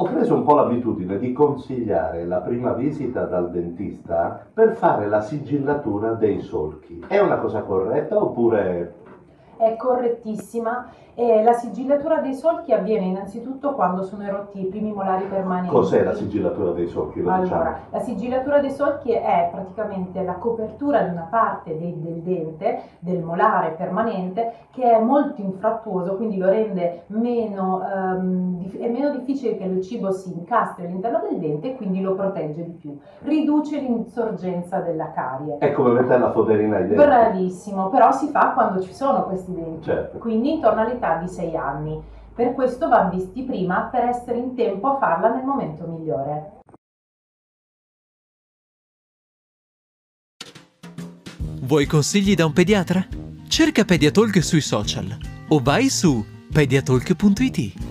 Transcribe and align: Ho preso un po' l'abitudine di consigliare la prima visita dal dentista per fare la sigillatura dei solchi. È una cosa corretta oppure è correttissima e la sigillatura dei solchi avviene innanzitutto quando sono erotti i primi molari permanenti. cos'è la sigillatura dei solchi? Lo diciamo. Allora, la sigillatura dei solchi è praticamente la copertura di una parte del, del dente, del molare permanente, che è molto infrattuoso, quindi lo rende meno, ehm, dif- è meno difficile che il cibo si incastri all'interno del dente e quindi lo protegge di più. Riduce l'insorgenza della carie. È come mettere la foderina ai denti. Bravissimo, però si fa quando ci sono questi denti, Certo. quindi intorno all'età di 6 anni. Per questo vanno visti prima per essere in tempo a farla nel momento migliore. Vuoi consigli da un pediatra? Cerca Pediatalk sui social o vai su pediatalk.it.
Ho 0.00 0.04
preso 0.04 0.34
un 0.36 0.44
po' 0.44 0.54
l'abitudine 0.54 1.18
di 1.18 1.32
consigliare 1.32 2.24
la 2.24 2.38
prima 2.38 2.72
visita 2.72 3.24
dal 3.24 3.50
dentista 3.50 4.46
per 4.54 4.74
fare 4.76 5.08
la 5.08 5.20
sigillatura 5.20 6.12
dei 6.12 6.38
solchi. 6.38 7.04
È 7.08 7.18
una 7.18 7.38
cosa 7.38 7.62
corretta 7.62 8.16
oppure 8.16 8.94
è 9.58 9.76
correttissima 9.76 10.88
e 11.18 11.42
la 11.42 11.52
sigillatura 11.52 12.20
dei 12.20 12.34
solchi 12.34 12.72
avviene 12.72 13.06
innanzitutto 13.06 13.74
quando 13.74 14.04
sono 14.04 14.22
erotti 14.22 14.60
i 14.60 14.66
primi 14.66 14.92
molari 14.92 15.24
permanenti. 15.24 15.74
cos'è 15.74 16.04
la 16.04 16.14
sigillatura 16.14 16.70
dei 16.70 16.86
solchi? 16.86 17.20
Lo 17.20 17.36
diciamo. 17.40 17.60
Allora, 17.60 17.78
la 17.90 17.98
sigillatura 17.98 18.60
dei 18.60 18.70
solchi 18.70 19.10
è 19.10 19.48
praticamente 19.50 20.22
la 20.22 20.34
copertura 20.34 21.02
di 21.02 21.10
una 21.10 21.26
parte 21.28 21.76
del, 21.76 21.94
del 21.94 22.22
dente, 22.22 22.82
del 23.00 23.20
molare 23.20 23.70
permanente, 23.70 24.52
che 24.70 24.88
è 24.88 25.00
molto 25.00 25.40
infrattuoso, 25.40 26.14
quindi 26.14 26.36
lo 26.38 26.48
rende 26.48 27.02
meno, 27.08 27.82
ehm, 27.82 28.58
dif- 28.58 28.78
è 28.78 28.88
meno 28.88 29.10
difficile 29.10 29.56
che 29.56 29.64
il 29.64 29.82
cibo 29.82 30.12
si 30.12 30.32
incastri 30.32 30.86
all'interno 30.86 31.20
del 31.28 31.40
dente 31.40 31.72
e 31.72 31.76
quindi 31.76 32.00
lo 32.00 32.14
protegge 32.14 32.62
di 32.62 32.70
più. 32.70 32.96
Riduce 33.22 33.80
l'insorgenza 33.80 34.78
della 34.78 35.10
carie. 35.10 35.58
È 35.58 35.72
come 35.72 35.94
mettere 35.94 36.20
la 36.20 36.30
foderina 36.30 36.76
ai 36.76 36.86
denti. 36.86 37.04
Bravissimo, 37.04 37.88
però 37.88 38.12
si 38.12 38.28
fa 38.28 38.52
quando 38.52 38.80
ci 38.80 38.94
sono 38.94 39.24
questi 39.24 39.47
denti, 39.54 39.84
Certo. 39.84 40.18
quindi 40.18 40.52
intorno 40.52 40.80
all'età 40.82 41.16
di 41.16 41.28
6 41.28 41.56
anni. 41.56 42.00
Per 42.34 42.54
questo 42.54 42.88
vanno 42.88 43.10
visti 43.10 43.42
prima 43.42 43.88
per 43.90 44.04
essere 44.04 44.38
in 44.38 44.54
tempo 44.54 44.88
a 44.88 44.98
farla 44.98 45.34
nel 45.34 45.44
momento 45.44 45.86
migliore. 45.86 46.56
Vuoi 51.60 51.86
consigli 51.86 52.34
da 52.34 52.46
un 52.46 52.52
pediatra? 52.52 53.04
Cerca 53.48 53.84
Pediatalk 53.84 54.42
sui 54.42 54.60
social 54.60 55.16
o 55.48 55.60
vai 55.60 55.88
su 55.88 56.24
pediatalk.it. 56.52 57.87